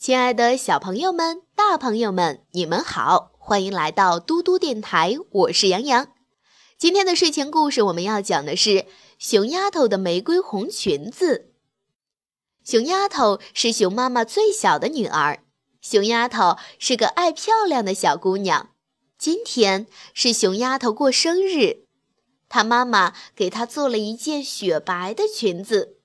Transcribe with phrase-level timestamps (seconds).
[0.00, 6.08] 亲爱的小朋友们、大朋友们，你们好，欢迎来到嘟嘟电台，我是杨洋。
[6.78, 8.86] 今天的睡前故事我们要讲的是
[9.18, 11.52] 熊丫头的玫瑰红裙子。
[12.64, 15.44] 熊丫头是熊妈妈最小的女儿，
[15.82, 18.70] 熊丫头是个爱漂亮的小姑娘。
[19.18, 21.84] 今天是熊丫头过生日，
[22.48, 25.99] 她妈妈给她做了一件雪白的裙子。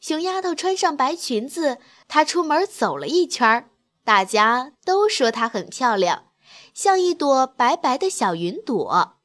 [0.00, 3.70] 熊丫头穿上白裙子，她出门走了一圈儿，
[4.04, 6.26] 大家都说她很漂亮，
[6.74, 9.16] 像一朵白白的小云朵。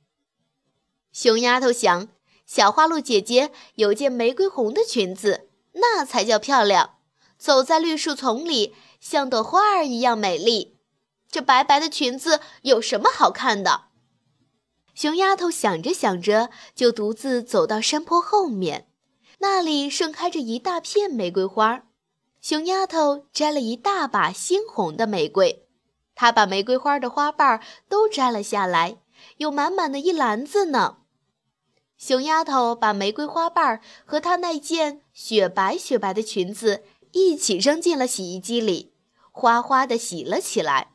[1.12, 2.08] 熊丫头想，
[2.46, 6.98] 小花鹿姐姐有件玫瑰红的裙子，那才叫漂亮，
[7.38, 10.78] 走在绿树丛里，像朵花儿一样美丽。
[11.30, 13.86] 这白白的裙子有什么好看的？
[14.94, 18.91] 熊丫头想着想着，就独自走到山坡后面。
[19.42, 21.82] 那里盛开着一大片玫瑰花，
[22.42, 25.66] 熊丫头摘了一大把鲜红的玫瑰，
[26.14, 28.98] 她把玫瑰花的花瓣都摘了下来，
[29.38, 30.98] 有满满的一篮子呢。
[31.98, 38.94] 熊丫头把玫瑰花瓣和她那件雪白雪白的裙子一起扔进了洗衣机里，
[39.32, 40.92] 哗哗地洗了起来。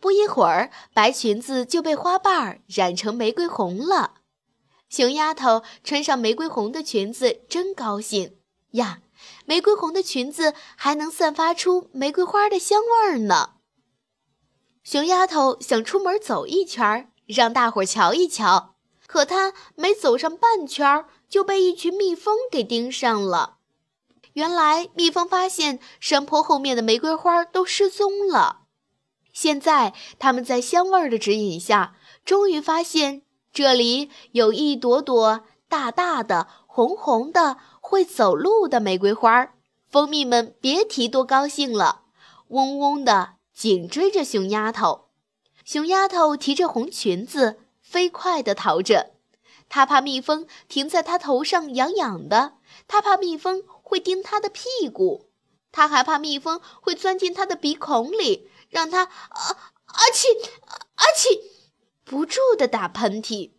[0.00, 4.14] 不一会儿，白裙子就被花瓣染成玫瑰红了。
[4.94, 8.36] 熊丫头穿上玫瑰红的裙子，真高兴
[8.74, 9.00] 呀！
[9.44, 13.54] 玫瑰红的裙子还能散发出玫瑰花的香味儿呢。
[14.84, 18.76] 熊丫头想出门走一圈，让大伙儿瞧一瞧。
[19.08, 23.56] 可她没走上半圈，就被一群蜜蜂给盯上了。
[24.34, 28.60] 原来，蜜蜂发现山坡后面的玫瑰花都失踪了。
[29.32, 33.23] 现在，他们在香味儿的指引下，终于发现。
[33.54, 39.54] 这里有一朵朵大大的、红红的、会走路的玫瑰花，
[39.88, 42.02] 蜂蜜们别提多高兴了，
[42.48, 45.10] 嗡嗡的紧追着熊丫头。
[45.64, 49.12] 熊丫头提着红裙子，飞快地逃着。
[49.68, 52.54] 她怕蜜蜂停在她头上痒痒的，
[52.88, 55.30] 她怕蜜蜂会叮她的屁股，
[55.70, 59.10] 她还怕蜜蜂会钻进她的鼻孔里，让她啊
[59.86, 60.26] 啊气
[60.96, 61.53] 啊气。
[62.04, 63.52] 不住地打喷嚏。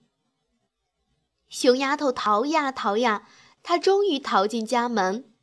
[1.49, 3.27] 熊丫头逃呀逃呀，
[3.63, 5.33] 她终于逃进家门。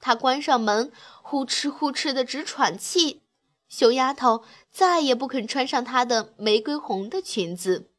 [0.00, 0.92] 她关上门，
[1.22, 3.22] 呼哧呼哧的直喘气。
[3.68, 7.90] 熊丫头再也不肯穿上她的玫瑰红的裙子。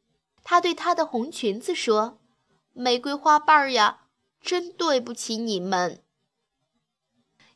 [0.44, 2.20] 她对她的红裙子说
[2.74, 4.08] ：“玫瑰花瓣儿呀，
[4.42, 6.02] 真对不起你们。”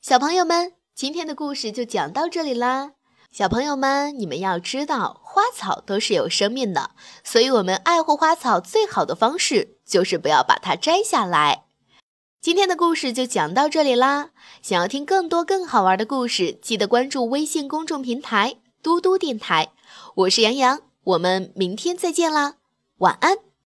[0.02, 2.94] 小朋友们，今天的故事就讲到这里啦。
[3.34, 6.92] 小朋友们，你们要知道，花草都是有生命的，
[7.24, 11.64] 所以我们爱护花草最好的方式就是不要把它摘下来。
[12.40, 14.30] 今天的故事就讲到这里啦！
[14.62, 19.72] 想要听更多更好玩的故事，记得关注微信公众平台“嘟嘟电台”。
[20.14, 22.58] 我是杨洋，我们明天再见啦，
[23.00, 23.38] 晚安。